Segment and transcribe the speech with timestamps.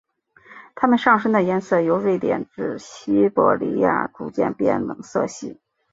[0.73, 5.59] 它们上身的颜色由瑞典至西伯利亚逐渐变冷色系。